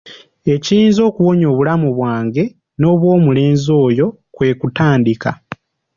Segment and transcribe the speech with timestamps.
[0.53, 2.43] Ekiyinza okuwonya obulamu bwange
[2.79, 5.29] n'obw'omulenzi oyo kwe kutandika.